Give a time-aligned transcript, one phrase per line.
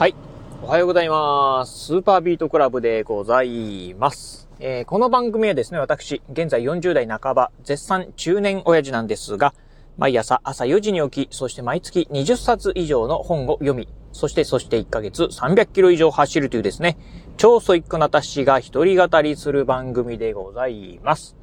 [0.00, 0.14] はい。
[0.62, 1.88] おはようございます。
[1.88, 4.48] スーパービートクラブでございます。
[4.58, 9.52] えー、この番組はですね、私、現在40代半ば、絶賛中年親父なんですが、
[9.98, 16.96] 毎朝朝4時に起き、そして毎月20冊以上の本を読み、そしてそして1ヶ月300キロ以上走るというですね、
[17.36, 21.39] 超ソイックな私が一人語りする番組でございます。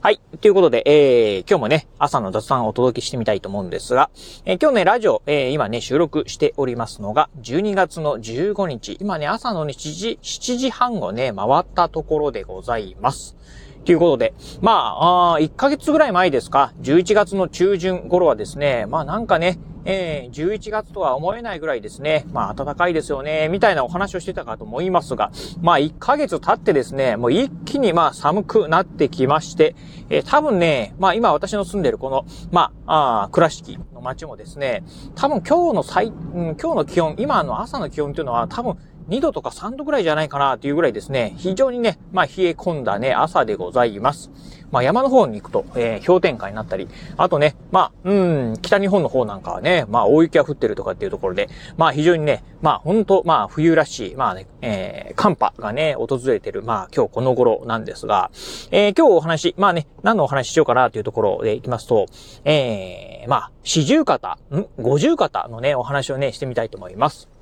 [0.00, 0.20] はい。
[0.40, 4.10] ということで、えー、今日もね、朝の雑談をお届けしてみたいと思うんですが、
[4.44, 13.36] えー、今日ね、ラジオ、えー、今ね、収録しておりますのが、12月の15日、今ね、朝の、7時、7時半をね、回ったところでございます。
[13.84, 19.58] ということで、まあ、あ1ヶ月ぐらい前ですか、11月の中旬頃はですね、まあなんかね、
[19.90, 29.74] えー、11月とは思えないぐらいですね、まあ暖かいですよね、みたいなお話をしてたかと思いますが、まあ1ヶ月経ってですね、もう一気にまあ寒くなってきまして、
[30.10, 38.76] えー、多分ね、まあ今私の住んでるこの、まあ、あ倉敷の街もですね、多分今日の最、うん、今日の気温、今の朝の気温というのは多分
[39.08, 44.30] 2度とか3度ぐらいじゃないかなというぐらいですね、非常にね、まあ冷え込んだね、朝でございます。
[44.70, 48.12] まあ山の方に行くと、えー、氷点下になったり、あとね、まあ、う
[48.52, 58.30] ん、北日本の方なんかはね、まあ大雪が降ってるとかっていうところで、まあ非常にね、まあ本当まあ冬らしい、まあね、えー、寒波がね、訪れてる、まあ今日この頃なんですが、
[58.70, 62.06] えー、今日お話、まあね、何のお話ししようかなというところでいきますと、
[62.44, 64.66] えー、まあ、四十肩、ん？
[64.78, 67.37] 五十肩のね、お話をね、してみたいと思います。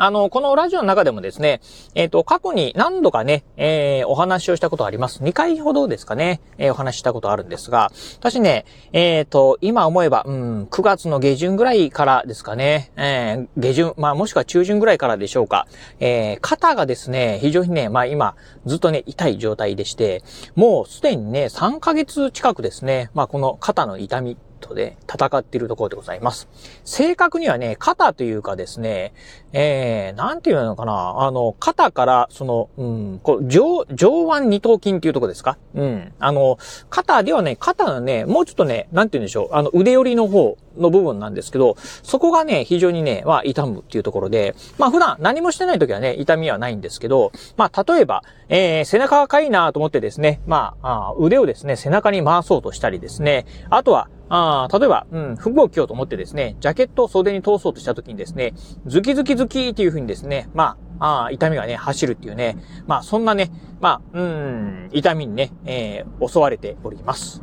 [0.00, 1.60] あの、このラジオの中でもですね、
[1.94, 5.22] えっ、ー、と、過去に何度かね、えー、お話をしたことあります。
[5.22, 15.66] 2回ほどですかね、えー、お話したことあるんですが、私ね、えっ、ー、と、今思えば、うん、9月の下旬ぐらいからですかね、えー、下旬、まあもしくは中旬ぐらいからでしょうか、
[15.98, 20.22] えー、肩がですね、非常にね、まあ今、ずっとね、痛い状態でして、
[20.54, 26.48] もうすでにね、3ヶ月近くですね、まあこの肩の痛みトで戦っているところでございます。
[26.84, 29.12] 正確にはね、肩というかですね、
[29.52, 35.56] えー、なんていうのかな、あの、肩から、その、うん、こう、上、上腕二頭筋っていうところですか？
[35.74, 36.12] うん。
[36.18, 36.58] あの、
[36.90, 58.54] 肩ではね、肩のね、もうちょっとね、なんて言うんでしょう、あの、腕寄りの方の部分なんですけど、そこがね、非常にね、まあ、痛むっていうところで、まあ、普段何もしてない時はね、痛みはないんですけど、まあ、例えば、えー、背中がかいなと思ってですね、まあ、あ腕をですね、背中に回そうとしたりですね、あとは、あ例えば、うん、服を着ようと思ってですね、ジャケットを袖に通そうとした時にですね、
[58.86, 62.56] ズキズキズキっていう風にですね、まあ、あ痛みがね、走るっていうね、
[62.86, 63.50] まあ、そんなね、
[63.80, 67.42] まあ、うん、痛みにね、えー、襲われております。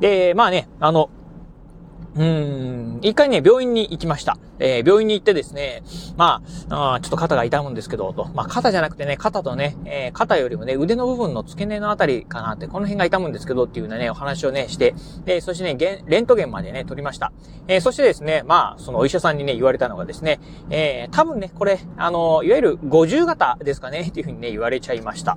[0.00, 1.10] で、まあね、あの、
[2.16, 4.38] うん、一回ね、病院に行きました。
[4.60, 5.82] えー、病院に行ってですね、
[6.16, 8.26] まあ、あちょっと肩が痛むんですけど、と。
[8.34, 14.94] まあ、肩じゃなくてね、肩とね、えー、肩よりもね、腕の部分の付け根のあたりかなって、この辺が痛むんですけどっていうね、お話をね、して、
[15.24, 17.32] で、そしてね、レントゲンまでね、取りました。
[17.66, 20.38] えー、そしてですね、まあ、そのお医者さんにね、言われたのがですね、
[20.70, 25.36] えー、多分ね、これ、あの、いわゆる50型ですかね、っていうふうにね、言われちゃいました。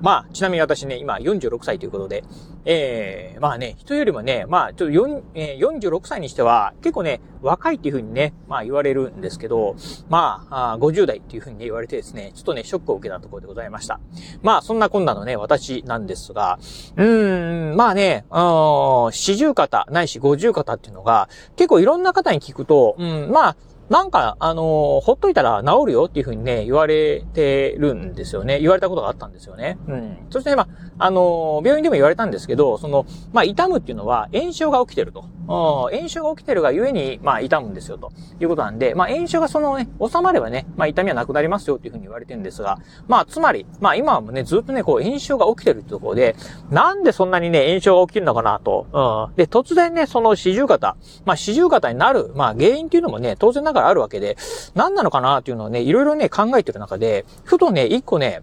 [0.00, 2.24] まあ、ちなみに私ね、今46歳ということで、
[2.64, 9.76] えー、まあね、人よりもね、まあ、ちょっと4、えー、46歳にしては、結構ね、若いっていうふうにね、まあ言われるんですけど、
[10.08, 14.00] まあ、あ50代っていうふうに、ね、言われてですね、ちょっとね、ショックを受けたところでございました。
[14.42, 16.58] まあ、そんなこんなのね、私なんですが、
[16.96, 23.56] うーん、まあね、四十肩ないし五十肩っていうのが、結構いろんな方に聞くと、うん、まあ、
[23.90, 28.58] なんか、あのー、ほっといたら治るよっていうふうにね、言われてるんですよね。
[28.60, 29.78] 言われたことがあったんですよね。
[29.86, 30.16] うん。
[30.30, 30.62] そして、ま
[30.98, 35.24] あ、あのー、病院でも言われたんですけど、その、まあ、痛むっていうのは炎症が起きてると。
[35.46, 42.78] 炎症が起きてるがゆえに、まあ、痛むんですよ、ということなんで、まあ、炎症がそのね、収まればね、まあ、痛みはなくなりますよっていうふうに言われてるんですが、
[43.08, 46.34] まあ、つまり、まあ、今はもね、ずっとね、こう、炎症が起きてるってところで、
[46.70, 48.86] なんでそんなにね、炎症が起きるのかなと。
[49.30, 49.36] うん。
[49.36, 50.96] で、突然ね、その四十肩、
[51.26, 54.38] まあ、四十肩になる、まあ、原因っていうのもね、当然ながらあるわけで、
[54.74, 58.42] 何なのかなっていうのをね、いろいろね、考えてる中で、ふとね、一個ね、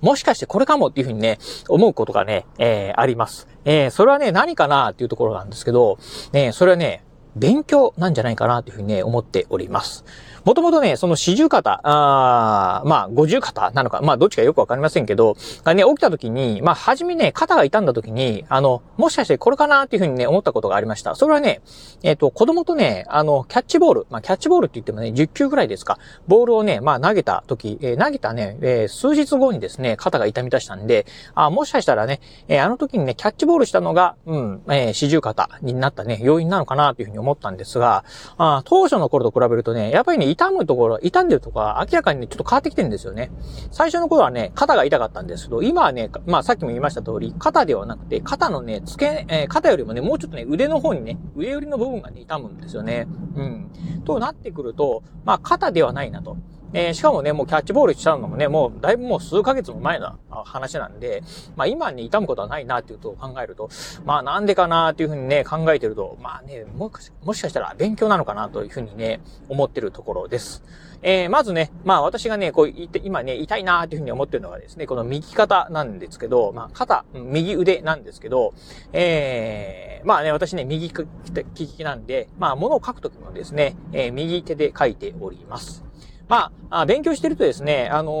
[0.00, 3.48] もしかしてこれかもっていうふうにね、思うことがね、えー、あります。
[3.64, 5.98] えー、それはね、何かなっていうところなんですけど、
[6.32, 7.04] ね、それはね、
[7.36, 10.04] 勉強なんじゃないかなというふうにね、思っております。
[10.44, 21.14] もともとね、その四十肩、あまあ、五十肩なのか、まあ、どっちかよくわかりませんけど、がね、起きた時に、まあ、はじめね、肩が痛んだ時に、あの、もしかしてこれかなっていうふうにね、思ったことがありました。
[21.14, 21.62] それはね、
[22.02, 25.98] えっ、ー、と、子供とね、あの、キャッチボール、まあ、キャッチボールって言ってもね、10球ぐらいですか、
[26.28, 38.04] ボールをね、まあ、投げた時、えー、投げたね、えー、数日後にですね、肩が痛み出したんで、あ、もしかしたらね、えあの時にね、キャッチボールしたのが、うん、え四十肩になったね、要因なのかなというふうに思ったんですが、
[38.36, 43.30] あ当初の頃と比べるとね、やっぱりね、痛むところ、痛んでるところは明らかにね、ちょっと変わってきてるんですよね。
[43.70, 53.06] 最初の頃はね、肩が痛かったんですけど、今はね、まあさっきも言いました通り、肩ではなくて、肩のね、付け、えー、肩よりもね、もうちょっとね、腕の方にね、上寄りの部分がね、痛むんですよね。
[53.36, 53.70] うん。
[54.04, 56.36] となってくると、まあ肩ではないなと。
[56.74, 61.22] えー、しかもね、もうキャッチボールしちゃうのもね、もうだいぶもう数ヶ月も前の話なんで、
[61.56, 63.70] まあ今に痛むことはないなっていうことを考えると、
[64.04, 66.90] まあなんでかなっていうふうにね、考えてると、まあね、も
[67.22, 70.64] もしかしたら勉強なのかなというふうにね、思ってるところです。
[71.02, 78.52] えー、まずね、まあ私がね、こう言って、今ね、痛いなーっていうふうに思ってるのがですね、この右肩なんですけど、まあ肩、右腕なんですけど、
[78.92, 85.84] えー、まあね、私ね、右利きなんで、まあ物を書くときもですね、えー、右手で書いております。
[86.28, 88.12] まあ、勉強してるとですね、あの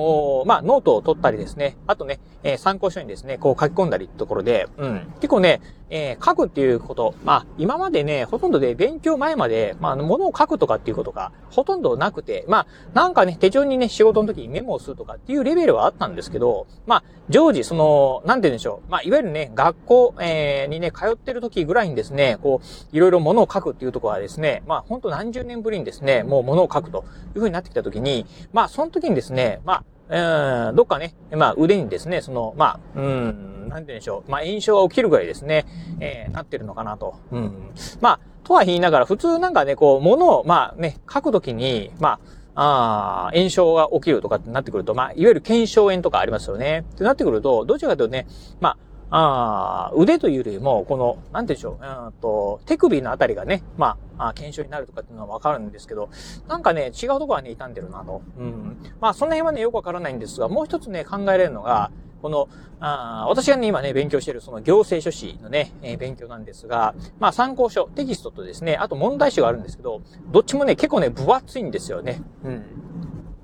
[0.44, 5.60] ー、まあ、ノートを取ったりですね、あとね、えー、参考書にですね、こう書き込んだりってところで、うん、結構ね、
[5.90, 27.04] えー、書くっていうこと、まあ、今までね、ほとんどで勉強前まで、まあ、ものを書くとかっていうことがほとんどなくて、まあ、なんかね、手帳にね、仕事の時にメモをするとかっていうレベルはあったんですけど、まあ、常時、その、なんて言うんでしょう、まあ、いわゆるね、学校、えー、にね、通ってる時ぐらいにですね、こう、いろいろものを書くっていうところはですね、まあ、ほんと何十年ぶりにですね、もうものを書くという
[27.36, 35.66] 風になってきた時に、まあ、その時にですね、まあ、え、どっかね、まあ腕にですね、その、まあ、うん、なんて言うんでしょう、まあ炎症が起きるぐらいですね、
[36.00, 37.16] えー、なってるのかなと。
[37.30, 37.70] うん。
[38.00, 42.18] まあ、とは言いながら、普通なんかね、こう、物を、まあね、書くときに、ま
[42.54, 46.84] あ、あ炎症が起きるとかってなってくると、まあ、いわゆる腱鞘炎とかありますよね。
[46.92, 48.26] ってなってくると、どちらかというとね、
[48.60, 48.76] まあ、
[49.10, 56.08] あ腕というよりも、この、なんて言うでしょう、うんと、手首のあたりがね、まあ、あ検証になるとかっていうのはわかるんですけど、
[56.48, 58.22] なんかね、違うところはね、傷んでるなと。
[58.38, 58.76] うん。
[59.00, 61.90] まあ、その辺はね、よくわからないんですが、もう一つね、考えられるのが、
[62.22, 62.48] この、
[62.80, 70.00] あ私がね、今ね、勉強しているその行政書士のね、えー、勉強なんですが、まあ参考書、テキストとですね、あと問題集があるんですけど、
[70.32, 72.22] どっちもね、結構ね、分厚いんですよね。
[72.42, 72.64] うん。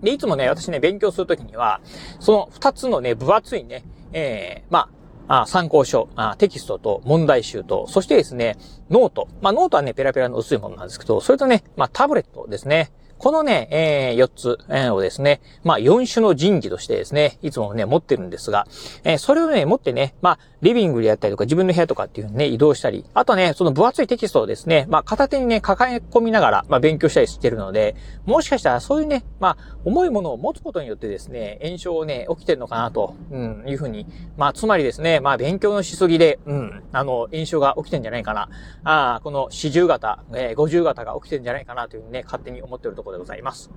[0.02, 1.82] で、いつもね、私ね、勉強するときには、
[2.20, 4.88] その二つのね、分厚いね、えー、まあ、
[5.32, 8.56] あ参考書あ、テキストと問題集と、そしてですね、
[8.90, 9.28] ノート。
[9.40, 12.90] まあ、ノートはね、ペラペラの薄いものなんですけど、それとね、まあ、タブレットですね。
[13.20, 18.67] このね、えー、4つ、えー、をですね、まあ、4種の神器としてですね、いつもね、持ってるんですが、
[19.05, 27.94] えー、それをね、持ってね、まあ、リビングでやったりとか、自分の部屋とかっていうね、移動したり、あとね、その分厚いテキストをですね、まあ、片手にね、抱え込みながら、まあ、勉強したりしてるので、
[28.25, 34.06] もしかしたらそういうね、まあ、重いものを持つことによってですね、炎症をね、起きてるのかなと、うん、いうふうに、
[34.38, 38.49] まあ、つまりですね、まあ、勉強のしすぎで、うん、あの、炎症が起きてんじゃないかな。
[38.84, 43.70] ああ、この四十型、えー、五十型が起きてんじゃないかなというふうにね、勝手に思ってるところでございます。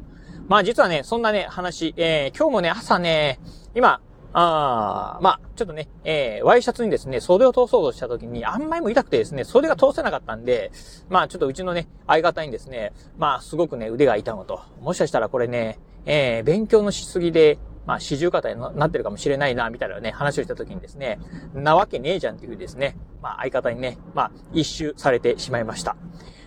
[0.48, 3.40] まあ、実はね、そんなね、話、えー、今日もね、朝ね、
[3.76, 4.02] 今、
[4.36, 10.72] あまあ、ちょっとね、えー、ワイシャツにですね、袖を通そうとした時に、あんまりも痛くてですね、袖が通せなかったんで、
[11.10, 14.62] まあ、ちょっとうちのね、相方にですね、まあ、すごくね、腕が痛むと。
[14.82, 21.20] もしかしたらこれね、えー、勉強のしすぎで、まあ、四十肩になってるかもしれないな、みたいなね、話をした時にですね、
[21.54, 25.96] なわけねえじゃんっていうですね、まあ、相方にね、まあ、一周されてしまいました。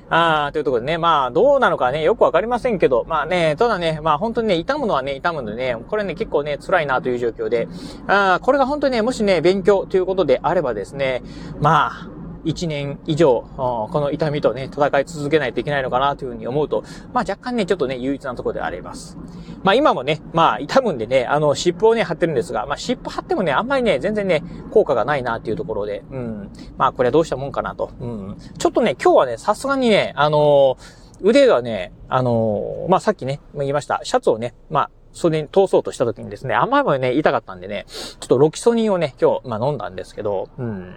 [0.09, 7.67] ああ、というところでね、まあ、どうなのかね、よくわかりませんけど、まあね、ただね、まあ本当にね、痛むのはね、痛むのでね、これね、結構ね、辛いなという状況で、
[8.07, 11.23] ああ、これが本当にね、もしね、勉強ということであればですね、
[11.61, 12.16] まあ、
[12.47, 19.19] 1年以上、この痛みとね、戦い続けないといけないのかなというふうに思うと、まあ若干ね、ちょっとね、唯一なところであります。
[19.63, 26.51] まあ今もね、まあ痛むんでね、あの、湿布をね、貼ってるんですが、まあ湿布貼ってもね、あんまりね、全然ね、効果がないなっていうところで、うん。
[26.79, 27.91] まあこれはどうしたもんかなと。
[28.01, 28.37] うん。
[28.59, 30.77] ちょっとね、今日はね、さすがにね、あの、
[31.23, 40.95] 腕がね、あの、まあさっきね、言いました、シャツをね、まあ、それに通そうとした時にですね、あんまりもね、痛かったんでね、ちょっとロキソニンをね、今日、まあ飲んだんですけど、うん。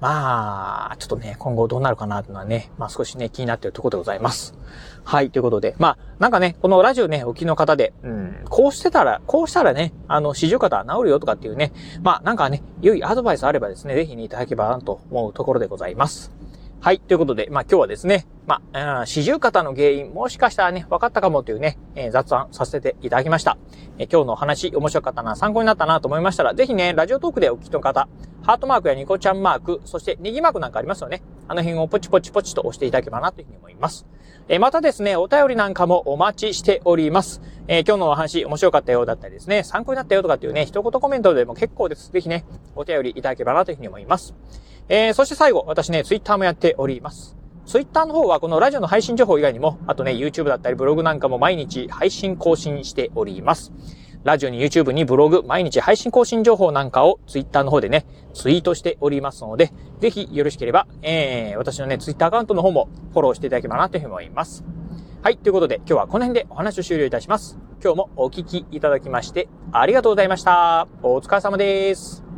[0.00, 4.54] まあ、ちょっとね、今後どうなるかなというのはね、まあ少しね、気になっているところでございます。
[5.04, 11.72] はい、ということで、まあ、なんかね、このラジオね、お聞きの方で、うん、こうしてたら、こうしたらね、あの、四十肩治るよとかっていうね、
[12.02, 16.32] まあ、なんかね、良いアドバイスあればですね、ぜひね、いただければなと思うところでございます。
[16.80, 17.00] はい。
[17.00, 23.58] ということで、まあ今日はですね、まあ、四十肩の原因、もしかしたらね、分かったかもというね、えー、雑談させていただきました。
[23.98, 28.08] えー、今日のお話、面白かったな、参考になったなと思いましたら、ぜひね、ラジオトークでお聞きの方、
[28.42, 31.22] ハートマークやニコちゃんマーク、そしてネギマークなんかありますよね。
[31.48, 34.06] あの辺をポチポチポチと押していただければなというふうに思います。
[34.48, 37.42] えー、またですね、お便りなんかもお待ちしております。
[37.66, 42.12] え今日のお話面白かったようだったりですね、参考になったよとかっていうね、一言コメントでも結構です。
[42.12, 42.44] ぜひね、
[42.76, 44.36] お便りいただければなというふうに思います。
[44.88, 47.36] えそして最後、私ね、ツイッターもやっております。
[47.66, 53.72] ツイッターの方はこのラジオの配信情報以外にも、あとね、YouTube だったりブログなんかも毎日配信更新しております。
[54.22, 64.64] ラジオに YouTube にブログ、毎日配信更新情報なんかを Twitter の方でね、ツイートしておりますので、ぜひよろしければ、えー、私のね、Twitter アカウントの方もフォローしていただければなというふうに思います。
[65.22, 67.58] はい、ということで今日はこの辺でお話を終了いたします。
[67.82, 70.86] 今日もお聞きいただきましてありがとうございました。
[71.02, 72.35] お疲れ様です。